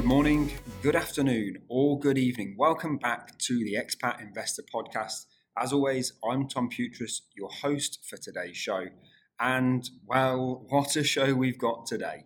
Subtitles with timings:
[0.00, 0.50] Good morning,
[0.82, 2.54] good afternoon, or good evening.
[2.58, 5.26] Welcome back to the Expat Investor Podcast.
[5.58, 8.86] As always, I'm Tom Pewtress, your host for today's show.
[9.38, 12.24] And well, what a show we've got today.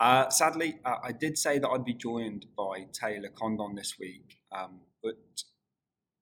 [0.00, 4.38] Uh, sadly, uh, I did say that I'd be joined by Taylor Condon this week,
[4.50, 5.14] um, but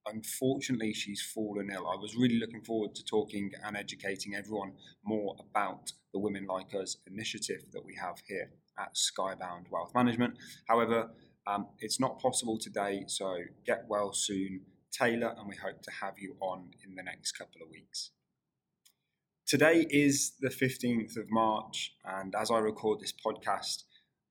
[0.06, 1.88] unfortunately, she's fallen ill.
[1.88, 4.72] I was really looking forward to talking and educating everyone
[5.02, 10.38] more about the Women Like Us initiative that we have here at Skybound Wealth Management.
[10.68, 11.10] However,
[11.46, 14.62] um, it's not possible today, so get well soon,
[14.92, 18.10] Taylor, and we hope to have you on in the next couple of weeks.
[19.46, 23.84] Today is the 15th of March, and as I record this podcast,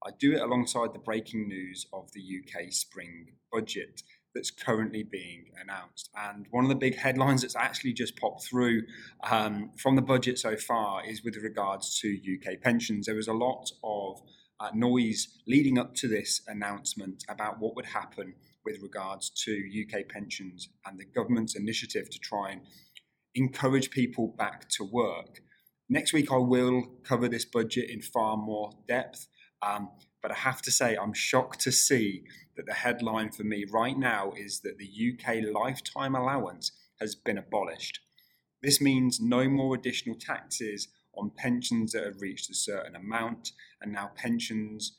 [0.06, 4.02] I do it alongside the breaking news of the UK spring budget
[4.34, 6.10] that's currently being announced.
[6.16, 8.84] And one of the big headlines that's actually just popped through
[9.30, 13.08] um, from the budget so far is with regards to UK pensions.
[13.08, 14.22] There was a lot of
[14.60, 18.34] uh, noise leading up to this announcement about what would happen
[18.66, 22.62] with regards to UK pensions and the government's initiative to try and
[23.36, 25.42] encourage people back to work.
[25.88, 29.28] Next week, I will cover this budget in far more depth.
[29.62, 29.90] Um,
[30.22, 32.24] but I have to say, I'm shocked to see
[32.56, 37.38] that the headline for me right now is that the UK lifetime allowance has been
[37.38, 38.00] abolished.
[38.62, 40.90] This means no more additional taxes
[41.20, 44.98] on pensions that have reached a certain amount, and now pensions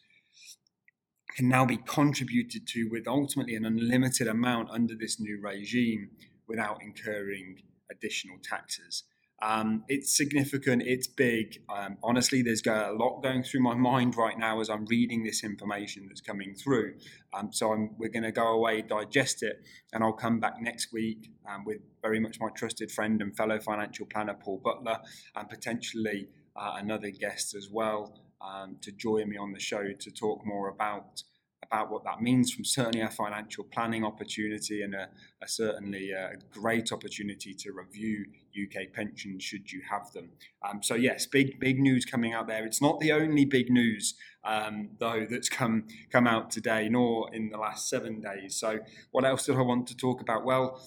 [1.36, 6.10] can now be contributed to with ultimately an unlimited amount under this new regime
[6.48, 7.56] without incurring
[7.90, 9.04] additional taxes.
[9.42, 11.62] Um, it's significant, it's big.
[11.74, 15.42] Um, honestly, there's a lot going through my mind right now as I'm reading this
[15.42, 16.94] information that's coming through.
[17.32, 20.92] Um, so I'm, we're going to go away, digest it, and I'll come back next
[20.92, 24.98] week um, with very much my trusted friend and fellow financial planner, Paul Butler,
[25.34, 30.10] and potentially uh, another guest as well um, to join me on the show to
[30.10, 31.22] talk more about
[31.70, 35.08] about what that means from certainly a financial planning opportunity and a,
[35.40, 38.24] a certainly a great opportunity to review
[38.60, 40.30] UK pensions should you have them.
[40.68, 42.66] Um, so yes, big big news coming out there.
[42.66, 47.50] It's not the only big news um, though that's come come out today, nor in
[47.50, 48.56] the last seven days.
[48.56, 48.80] So
[49.12, 50.44] what else did I want to talk about?
[50.44, 50.84] Well,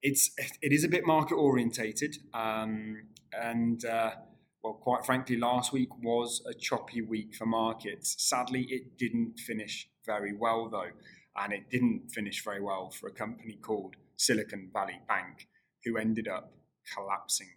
[0.00, 0.30] it's
[0.62, 3.84] it is a bit market orientated um, and.
[3.84, 4.12] Uh,
[4.62, 8.16] well, quite frankly, last week was a choppy week for markets.
[8.18, 10.90] Sadly, it didn't finish very well, though,
[11.36, 15.46] and it didn't finish very well for a company called Silicon Valley Bank,
[15.84, 16.52] who ended up
[16.92, 17.48] collapsing.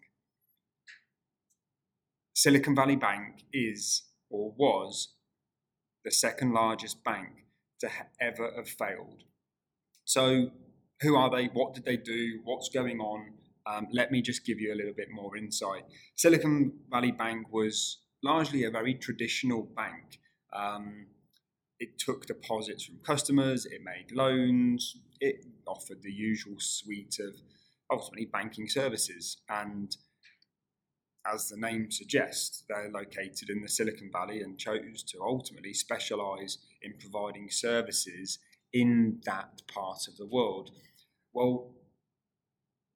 [2.33, 5.15] Silicon Valley Bank is or was
[6.03, 7.45] the second largest bank
[7.79, 9.23] to ever have failed.
[10.05, 10.51] So,
[11.01, 11.47] who are they?
[11.47, 12.41] What did they do?
[12.43, 13.33] What's going on?
[13.65, 15.83] Um, let me just give you a little bit more insight.
[16.15, 20.19] Silicon Valley Bank was largely a very traditional bank.
[20.53, 21.07] Um,
[21.79, 27.33] it took deposits from customers, it made loans, it offered the usual suite of
[27.91, 29.37] ultimately banking services.
[29.49, 29.95] And
[31.31, 36.57] as the name suggests, they're located in the Silicon Valley and chose to ultimately specialize
[36.81, 38.39] in providing services
[38.73, 40.71] in that part of the world.
[41.33, 41.71] Well,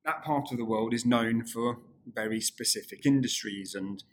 [0.06, 4.04] that part of the world is known for very specific industries, and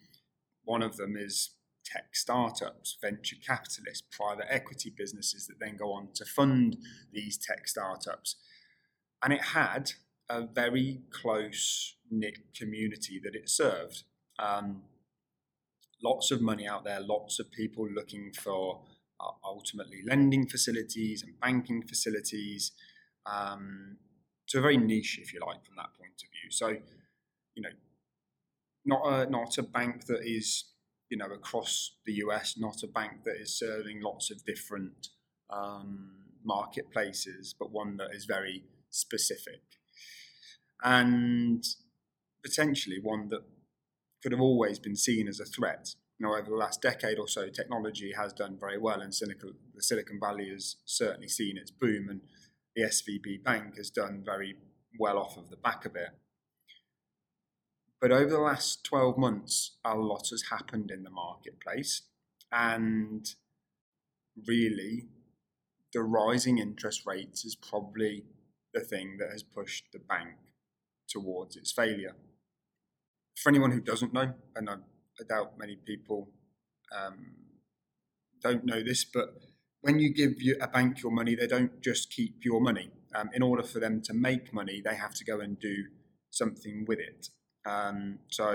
[0.65, 1.51] one of them is
[1.85, 6.77] tech startups, venture capitalists, private equity businesses that then go on to fund
[7.13, 8.37] these tech startups.
[9.23, 9.93] And it had
[10.29, 14.05] a very close knit community that it served.
[14.39, 14.83] Um,
[16.03, 18.83] lots of money out there, lots of people looking for
[19.21, 22.73] uh, ultimately lending facilities and banking facilities.
[23.27, 23.99] Um,
[24.53, 26.51] so very niche, if you like, from that point of view.
[26.51, 26.69] So,
[27.55, 27.71] you know,
[28.85, 30.65] not a not a bank that is
[31.09, 35.09] you know across the US, not a bank that is serving lots of different
[35.49, 36.11] um,
[36.45, 39.63] marketplaces, but one that is very specific
[40.85, 41.65] and
[42.45, 43.45] potentially one that
[44.23, 45.95] could have always been seen as a threat.
[46.21, 49.83] Know, over the last decade or so, technology has done very well, and Silicon, the
[49.83, 52.09] Silicon Valley has certainly seen its boom.
[52.09, 52.21] And
[52.75, 54.57] the SVB Bank has done very
[54.99, 56.11] well off of the back of it.
[58.01, 62.03] But over the last 12 months, a lot has happened in the marketplace.
[62.51, 63.27] And
[64.47, 65.07] really,
[65.93, 68.25] the rising interest rates is probably
[68.75, 70.35] the thing that has pushed the bank
[71.09, 72.17] towards its failure.
[73.37, 76.29] For anyone who doesn't know, and I, I doubt many people
[76.95, 77.35] um,
[78.43, 79.35] don't know this, but
[79.83, 82.91] when you give you a bank your money, they don't just keep your money.
[83.15, 85.85] Um, in order for them to make money, they have to go and do
[86.31, 87.29] something with it.
[87.67, 88.53] Um, so,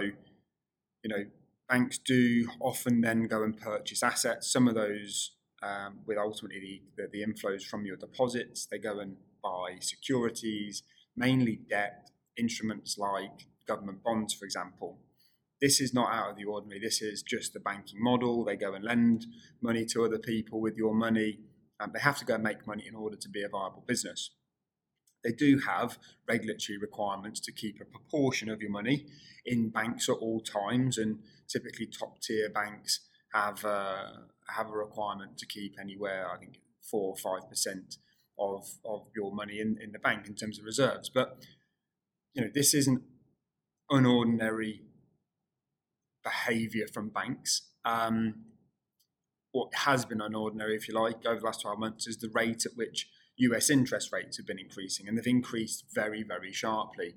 [1.04, 1.26] you know,
[1.70, 4.52] banks do often then go and purchase assets.
[4.52, 5.32] Some of those
[5.62, 8.66] um, with ultimately the, the, the inflows from your deposits.
[8.66, 10.84] They go and buy securities,
[11.16, 14.98] mainly debt, instruments like government bonds, for example.
[15.62, 16.80] This is not out of the ordinary.
[16.80, 18.46] This is just the banking model.
[18.46, 19.26] They go and lend
[19.62, 21.40] money to other people with your money.
[21.80, 24.32] and they have to go and make money in order to be a viable business.
[25.24, 29.06] They do have regulatory requirements to keep a proportion of your money
[29.46, 33.02] in banks at all times, and typically top tier banks
[33.34, 34.10] have uh,
[34.56, 37.98] have a requirement to keep anywhere, I think, four or five percent
[38.40, 41.10] of of your money in, in the bank in terms of reserves.
[41.10, 41.38] But
[42.34, 43.02] you know, this isn't
[43.92, 44.82] unordinary
[46.28, 47.62] behaviour from banks.
[47.86, 48.46] Um,
[49.52, 52.66] what has been unordinary, if you like, over the last 12 months is the rate
[52.66, 57.16] at which US interest rates have been increasing, and they've increased very, very sharply.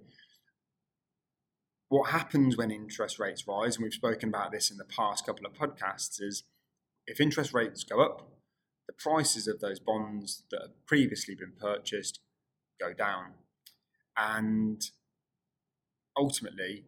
[1.89, 5.45] What happens when interest rates rise, and we've spoken about this in the past couple
[5.45, 6.45] of podcasts, is
[7.07, 8.31] if interest rates go up,
[8.87, 12.21] the prices of those bonds that have previously been purchased
[12.81, 13.33] go down.
[14.17, 14.83] And
[16.17, 16.85] ultimately,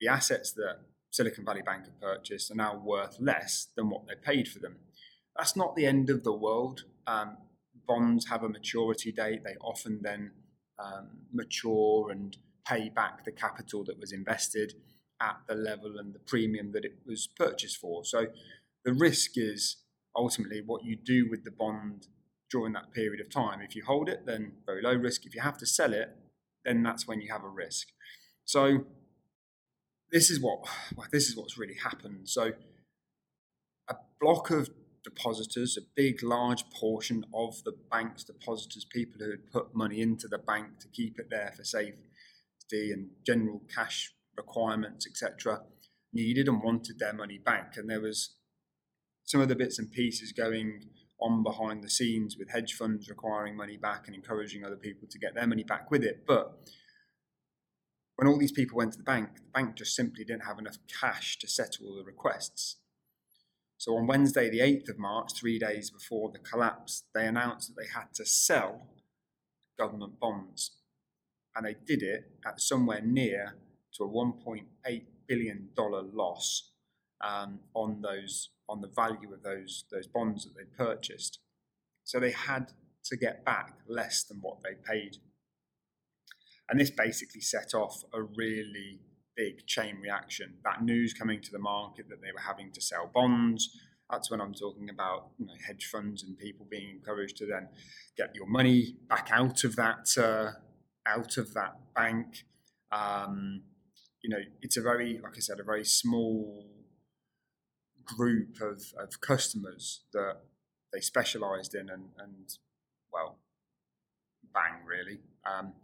[0.00, 0.78] the assets that
[1.14, 4.78] Silicon Valley Bank have purchased are now worth less than what they paid for them.
[5.36, 6.82] That's not the end of the world.
[7.06, 7.36] Um,
[7.86, 9.44] bonds have a maturity date.
[9.44, 10.32] They often then
[10.76, 14.74] um, mature and pay back the capital that was invested
[15.20, 18.04] at the level and the premium that it was purchased for.
[18.04, 18.26] So
[18.84, 19.76] the risk is
[20.16, 22.08] ultimately what you do with the bond
[22.50, 23.60] during that period of time.
[23.60, 25.26] If you hold it, then very low risk.
[25.26, 26.08] If you have to sell it,
[26.64, 27.86] then that's when you have a risk.
[28.44, 28.86] So
[30.14, 30.60] this is what
[30.96, 32.28] well, this is what's really happened.
[32.28, 32.52] So
[33.90, 34.70] a block of
[35.02, 40.28] depositors, a big, large portion of the bank's depositors, people who had put money into
[40.28, 41.98] the bank to keep it there for safety
[42.72, 45.62] and general cash requirements, etc.,
[46.12, 47.74] needed and wanted their money back.
[47.76, 48.36] And there was
[49.24, 50.84] some of the bits and pieces going
[51.20, 55.18] on behind the scenes with hedge funds requiring money back and encouraging other people to
[55.18, 56.24] get their money back with it.
[56.26, 56.52] But
[58.16, 60.78] when all these people went to the bank, the bank just simply didn't have enough
[61.00, 62.76] cash to settle the requests.
[63.76, 67.82] So on Wednesday, the 8th of March, three days before the collapse, they announced that
[67.82, 68.86] they had to sell
[69.78, 70.72] government bonds.
[71.56, 73.56] And they did it at somewhere near
[73.94, 76.70] to a $1.8 billion loss
[77.20, 81.38] um, on those on the value of those those bonds that they purchased.
[82.02, 82.72] So they had
[83.04, 85.18] to get back less than what they paid.
[86.68, 89.00] And this basically set off a really
[89.36, 90.54] big chain reaction.
[90.64, 93.76] That news coming to the market that they were having to sell bonds.
[94.10, 97.68] That's when I'm talking about you know, hedge funds and people being encouraged to then
[98.16, 100.52] get your money back out of that uh,
[101.06, 102.44] out of that bank.
[102.92, 103.62] Um,
[104.22, 106.66] you know, it's a very, like I said, a very small
[108.04, 110.36] group of, of customers that
[110.92, 112.48] they specialised in, and, and
[113.12, 113.38] well,
[114.52, 115.20] bang, really.
[115.44, 115.74] Um,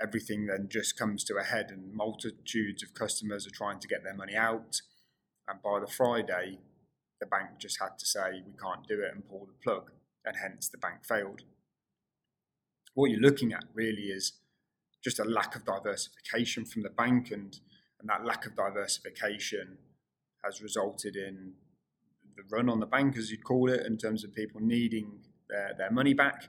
[0.00, 4.04] everything then just comes to a head, and multitudes of customers are trying to get
[4.04, 4.80] their money out.
[5.48, 6.58] And by the Friday,
[7.20, 9.90] the bank just had to say, we can't do it and pull the plug,
[10.24, 11.42] and hence the bank failed.
[12.94, 14.32] What you're looking at really is
[15.02, 17.58] just a lack of diversification from the bank, and,
[18.00, 19.78] and that lack of diversification
[20.44, 21.52] has resulted in
[22.36, 25.74] the run on the bank, as you'd call it, in terms of people needing their,
[25.76, 26.48] their money back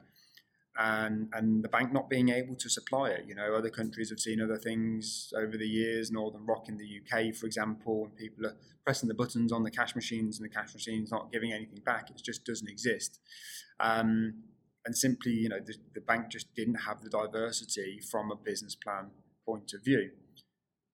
[0.77, 3.25] and and the bank not being able to supply it.
[3.27, 6.11] You know, other countries have seen other things over the years.
[6.11, 9.71] Northern Rock in the UK, for example, and people are pressing the buttons on the
[9.71, 12.09] cash machines, and the cash machines not giving anything back.
[12.09, 13.19] It just doesn't exist.
[13.79, 14.43] Um,
[14.85, 18.75] and simply, you know, the, the bank just didn't have the diversity from a business
[18.75, 19.11] plan
[19.45, 20.11] point of view.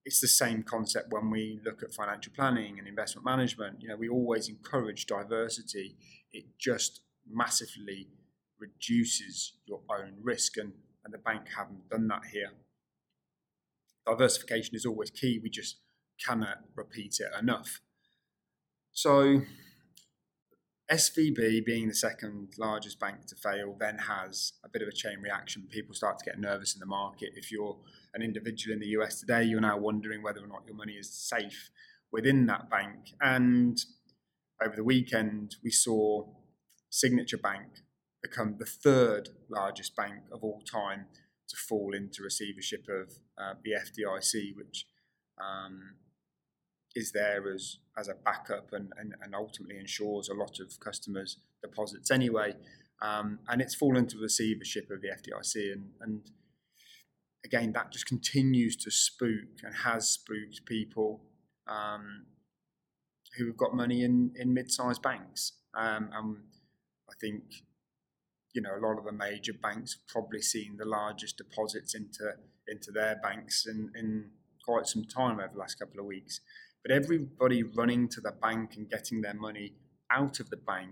[0.06, 3.82] It's the same concept when we look at financial planning and investment management.
[3.82, 5.96] You know, we always encourage diversity.
[6.32, 8.08] It just massively
[8.60, 10.74] reduces your own risk, and,
[11.04, 12.52] and the bank haven't done that here.
[14.06, 15.78] Diversification is always key, we just
[16.26, 17.82] cannot repeat it enough.
[18.92, 19.42] So,
[20.92, 25.20] SVB, being the second largest bank to fail, then has a bit of a chain
[25.22, 25.68] reaction.
[25.70, 27.30] People start to get nervous in the market.
[27.36, 27.78] If you're
[28.16, 31.14] an individual in the US today, you're now wondering whether or not your money is
[31.14, 31.70] safe
[32.12, 33.14] within that bank.
[33.22, 33.80] And
[34.62, 36.26] over the weekend, we saw
[36.90, 37.68] Signature Bank
[38.22, 41.06] become the third largest bank of all time
[41.48, 44.86] to fall into receivership of uh, the FDIC, which
[45.42, 45.96] um,
[46.96, 51.38] is there as, as a backup and, and, and ultimately ensures a lot of customers'
[51.62, 52.54] deposits anyway.
[53.02, 55.72] Um, and it's fallen into receivership of the FDIC.
[55.72, 56.22] And, and
[57.46, 61.22] again, that just continues to spook and has spooked people
[61.68, 62.26] um,
[63.38, 65.54] who have got money in, in mid sized banks.
[65.74, 66.38] Um, and
[67.10, 67.44] I think
[68.54, 72.34] you know a lot of the major banks have probably seen the largest deposits into
[72.68, 74.30] into their banks in, in
[74.64, 76.42] quite some time over the last couple of weeks.
[76.84, 79.74] But everybody running to the bank and getting their money
[80.12, 80.92] out of the bank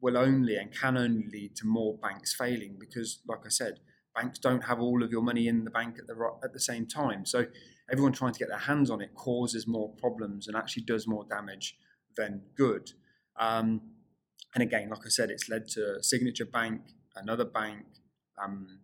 [0.00, 3.80] will only and can only lead to more banks failing because, like I said,
[4.14, 6.86] banks don't have all of your money in the bank at the at the same
[6.86, 7.24] time.
[7.24, 7.46] So
[7.90, 11.24] everyone trying to get their hands on it causes more problems and actually does more
[11.24, 11.76] damage
[12.16, 12.90] than good.
[13.36, 13.80] Um,
[14.54, 16.82] and again, like I said, it's led to Signature Bank,
[17.16, 17.86] another bank,
[18.42, 18.78] um,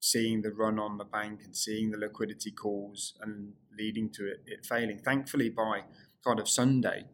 [0.00, 4.42] seeing the run on the bank and seeing the liquidity calls and leading to it,
[4.46, 4.98] it failing.
[4.98, 5.82] Thankfully, by
[6.24, 7.04] kind of Sunday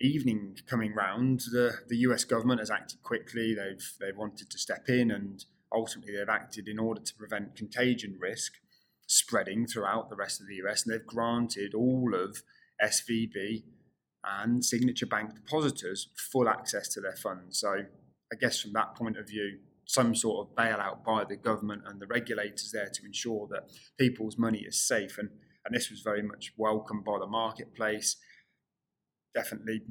[0.00, 3.54] evening coming round, the, the US government has acted quickly.
[3.54, 8.16] They've they've wanted to step in and ultimately they've acted in order to prevent contagion
[8.18, 8.54] risk
[9.06, 12.42] spreading throughout the rest of the US, and they've granted all of
[12.82, 13.64] SVB
[14.24, 17.58] and signature bank depositors full access to their funds.
[17.58, 17.84] So,
[18.32, 22.00] I guess from that point of view, some sort of bailout by the government and
[22.00, 25.18] the regulators there to ensure that people's money is safe.
[25.18, 25.30] And,
[25.64, 28.16] and this was very much welcomed by the marketplace,
[29.34, 29.82] definitely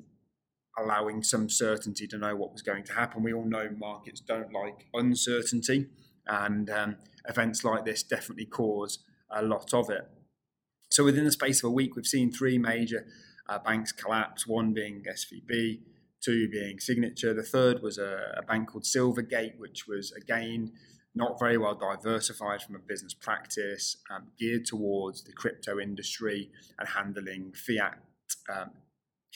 [0.78, 3.24] allowing some certainty to know what was going to happen.
[3.24, 5.88] We all know markets don't like uncertainty,
[6.26, 6.96] and um,
[7.28, 10.08] events like this definitely cause a lot of it.
[10.92, 13.06] So, within the space of a week, we've seen three major
[13.50, 15.80] uh, banks collapse, one being SVB,
[16.22, 17.34] two being Signature.
[17.34, 20.72] The third was a, a, bank called Silvergate, which was again
[21.16, 26.88] not very well diversified from a business practice, um, geared towards the crypto industry and
[26.88, 27.98] handling fiat
[28.54, 28.70] um,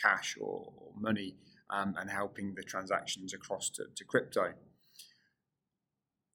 [0.02, 1.36] cash or, or money
[1.72, 4.54] um, and helping the transactions across to, to crypto.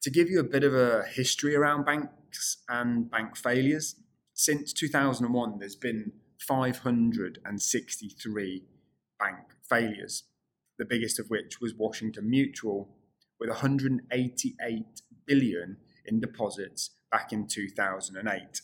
[0.02, 3.96] To give you a bit of a history around banks and bank failures,
[4.34, 8.62] since 2001, there's been 563
[9.18, 10.22] bank failures,
[10.78, 12.94] the biggest of which was Washington Mutual,
[13.40, 14.84] with 188
[15.26, 15.76] billion
[16.06, 18.60] in deposits back in 2008.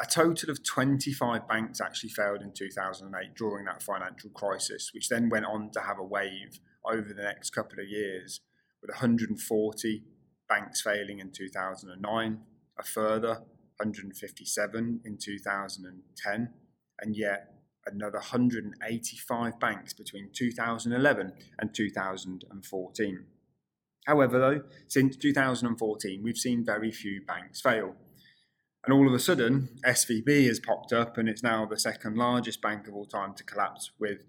[0.00, 5.28] A total of 25 banks actually failed in 2008 during that financial crisis, which then
[5.28, 8.40] went on to have a wave over the next couple of years,
[8.80, 10.02] with 140
[10.48, 12.40] banks failing in 2009,
[12.78, 13.42] a further
[13.82, 16.50] 157 in 2010,
[17.00, 23.24] and yet another 185 banks between 2011 and 2014.
[24.06, 27.96] However, though, since 2014, we've seen very few banks fail.
[28.84, 32.60] And all of a sudden, SVB has popped up and it's now the second largest
[32.60, 34.24] bank of all time to collapse with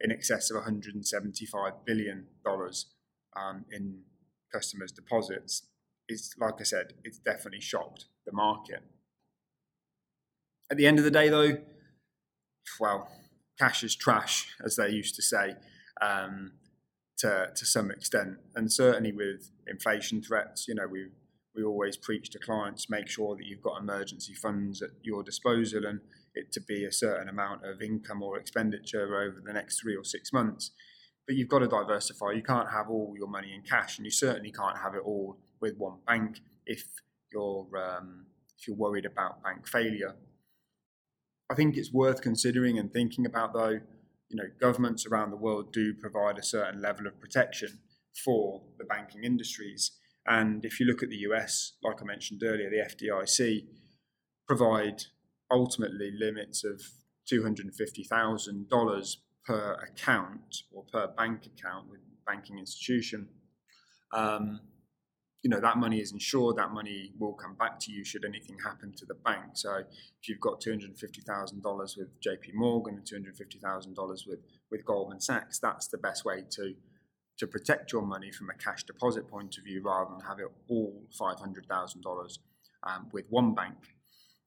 [0.00, 4.00] in excess of $175 billion um, in
[4.52, 5.66] customers' deposits.
[6.08, 8.82] It's like I said, it's definitely shocked the market.
[10.70, 11.58] At the end of the day, though,
[12.78, 13.10] well,
[13.58, 15.56] cash is trash, as they used to say,
[16.00, 16.52] um,
[17.18, 21.08] to to some extent, and certainly with inflation threats, you know, we
[21.54, 25.84] we always preach to clients make sure that you've got emergency funds at your disposal
[25.86, 26.00] and
[26.34, 30.04] it to be a certain amount of income or expenditure over the next three or
[30.04, 30.70] six months.
[31.26, 32.32] But you've got to diversify.
[32.32, 35.38] You can't have all your money in cash, and you certainly can't have it all
[35.60, 36.84] with one bank if
[37.32, 38.26] you're um,
[38.58, 40.14] if you're worried about bank failure.
[41.50, 43.80] I think it's worth considering and thinking about though.
[44.30, 47.78] You know, governments around the world do provide a certain level of protection
[48.24, 49.92] for the banking industries.
[50.26, 53.66] And if you look at the US, like I mentioned earlier, the FDIC
[54.46, 55.04] provide
[55.50, 56.82] ultimately limits of
[57.32, 63.28] $250,000 per account or per bank account with banking institution.
[64.12, 64.60] Um,
[65.42, 68.56] you know that money is insured that money will come back to you should anything
[68.64, 69.42] happen to the bank.
[69.54, 74.40] So if you've got $250000 with jp morgan and $250000 with
[74.70, 76.74] with goldman sachs that's the best way to
[77.38, 80.46] to protect your money from a cash deposit point of view rather than have it
[80.68, 82.38] all $500000
[82.82, 83.76] um, with one bank.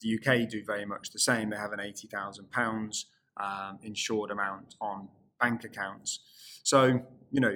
[0.01, 1.51] The uk do very much the same.
[1.51, 3.05] They have an £80000
[3.37, 5.07] um, insured amount on
[5.39, 6.19] bank accounts.
[6.63, 7.55] So you know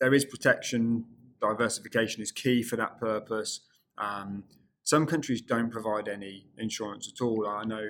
[0.00, 1.04] there is protection
[1.40, 3.60] diversification is key for that purpose.
[3.98, 4.44] Um,
[4.82, 7.46] some countries don't provide any insurance at all.
[7.46, 7.84] I know,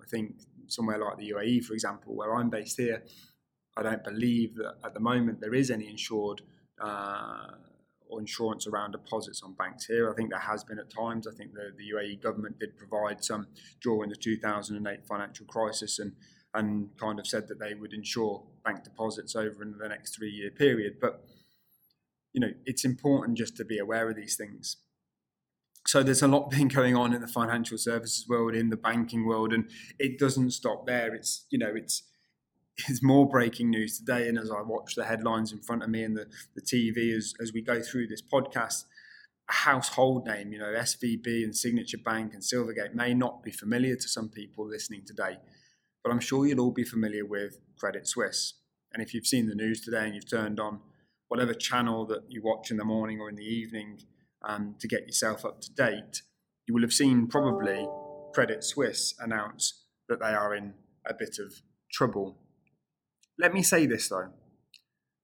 [0.00, 0.34] I think
[0.66, 3.02] somewhere like the UAE, for example, where I'm based here,
[3.76, 6.42] I don't believe that at the moment there is any insured
[6.80, 7.52] uh,
[8.08, 10.10] or insurance around deposits on banks here.
[10.10, 11.26] I think there has been at times.
[11.26, 13.46] I think the, the UAE government did provide some
[13.80, 16.12] during the 2008 financial crisis and
[16.54, 20.30] and kind of said that they would insure bank deposits over in the next three
[20.30, 20.96] year period.
[21.00, 21.24] But
[22.32, 24.76] you know, it's important just to be aware of these things.
[25.86, 29.26] So there's a lot been going on in the financial services world, in the banking
[29.26, 31.14] world, and it doesn't stop there.
[31.14, 32.02] It's you know, it's
[32.88, 34.28] it's more breaking news today.
[34.28, 37.34] And as I watch the headlines in front of me and the, the TV as,
[37.40, 38.84] as we go through this podcast,
[39.48, 43.96] a household name, you know, SVB and Signature Bank and Silvergate may not be familiar
[43.96, 45.38] to some people listening today,
[46.02, 48.54] but I'm sure you'll all be familiar with Credit Suisse.
[48.92, 50.80] And if you've seen the news today and you've turned on
[51.32, 53.98] whatever channel that you watch in the morning or in the evening
[54.46, 56.20] um, to get yourself up to date,
[56.66, 57.88] you will have seen probably
[58.34, 60.74] Credit Suisse announce that they are in
[61.06, 62.36] a bit of trouble.
[63.38, 64.28] Let me say this though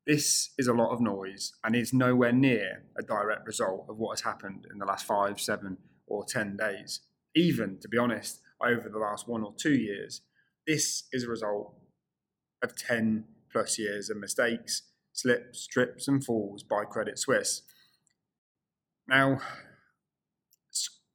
[0.07, 4.13] this is a lot of noise and is nowhere near a direct result of what
[4.13, 7.01] has happened in the last five, seven, or 10 days.
[7.37, 10.23] Even, to be honest, over the last one or two years,
[10.67, 11.75] this is a result
[12.63, 14.81] of 10 plus years of mistakes,
[15.19, 17.63] slips, trips, and falls by Credit Suisse.
[19.07, 19.41] Now,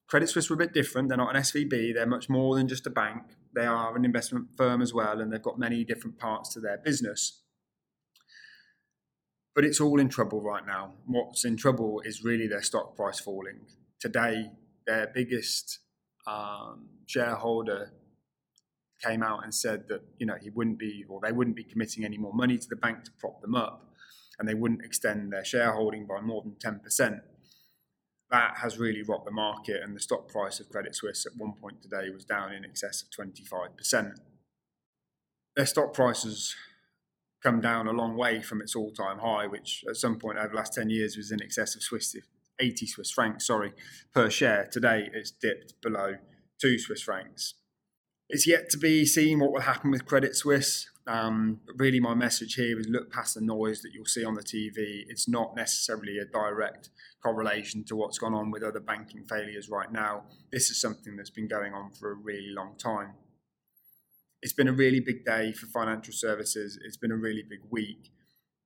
[0.08, 1.10] Credit Suisse were a bit different.
[1.10, 3.24] They're not an SVB, they're much more than just a bank.
[3.56, 6.78] They are an investment firm as well, and they've got many different parts to their
[6.78, 7.44] business
[9.56, 10.94] but it's all in trouble right now.
[11.06, 13.62] What's in trouble is really their stock price falling.
[14.00, 14.52] Today,
[14.86, 15.80] their biggest
[16.26, 17.92] um, shareholder
[19.04, 22.06] came out and said that you know he wouldn't be or they wouldn't be committing
[22.06, 23.94] any more money to the bank to prop them up,
[24.40, 27.18] and they wouldn't extend their shareholding by more than ten percent.
[28.30, 31.54] That has really rocked the market, and the stock price of Credit Suisse at one
[31.54, 34.20] point today was down in excess of twenty five percent.
[35.56, 36.56] Their stock prices
[37.44, 40.56] come down a long way from its all-time high, which at some point over the
[40.56, 42.16] last 10 years was in excess of Swiss
[42.60, 43.74] 80 Swiss francs, sorry,
[44.14, 44.68] per share.
[44.72, 46.16] Today it's dipped below
[46.62, 47.56] 2 Swiss francs.
[48.34, 50.90] It's yet to be seen what will happen with Credit Suisse.
[51.06, 54.42] Um, really, my message here is look past the noise that you'll see on the
[54.42, 55.04] TV.
[55.08, 56.90] It's not necessarily a direct
[57.22, 60.24] correlation to what's gone on with other banking failures right now.
[60.52, 63.14] This is something that's been going on for a really long time
[64.44, 66.78] it's been a really big day for financial services.
[66.84, 68.12] It's been a really big week.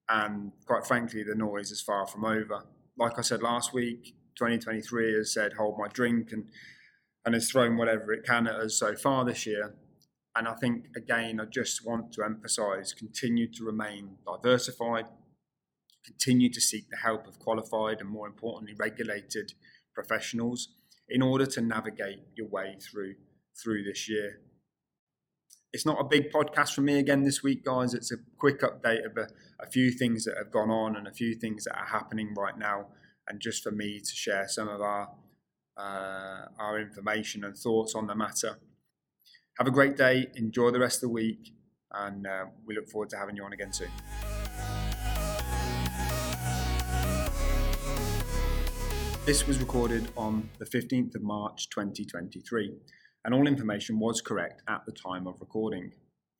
[0.09, 2.63] And quite frankly, the noise is far from over.
[2.97, 6.45] Like I said last week, 2023 has said, hold my drink and,
[7.27, 9.75] and has thrown whatever it can at us so far this year.
[10.33, 15.07] And I think, again, I just want to emphasize continue to remain diversified,
[16.05, 19.51] continue to seek the help of qualified and, more importantly, regulated
[19.93, 20.69] professionals
[21.09, 23.15] in order to navigate your way through
[23.61, 24.39] through this year
[25.73, 27.93] it's not a big podcast for me again this week, guys.
[27.93, 29.27] It's a quick update of a,
[29.59, 32.57] a, few things that have gone on and a few things that are happening right
[32.57, 32.87] now,
[33.27, 35.09] and just for me to share some of our
[35.77, 38.57] our information and thoughts on the matter.
[39.57, 40.27] Have a great day.
[40.35, 41.53] Enjoy the rest of the week,
[41.91, 43.89] and uh, we look forward to having you on again soon.
[49.25, 52.73] This was recorded on the 15th of March 2023
[53.27, 55.91] and all information was correct at the time of recording.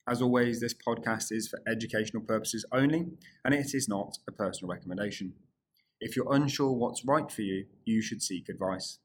[0.08, 3.08] As always, this podcast is for educational purposes only,
[3.44, 5.34] and it is not a personal recommendation.
[6.00, 9.00] If you're unsure what's right for you, you should seek advice.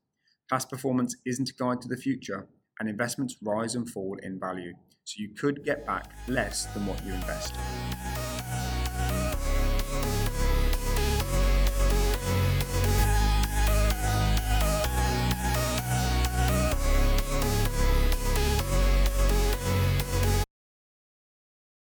[0.52, 2.46] Past performance isn't a guide to the future,
[2.78, 7.02] and investments rise and fall in value, so you could get back less than what
[7.06, 7.54] you invest.